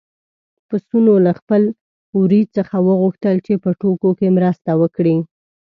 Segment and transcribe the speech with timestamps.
[0.67, 1.61] پسونو له خپل
[2.19, 5.15] وري څخه وغوښتل چې په ټوکو کې مرسته وکړي.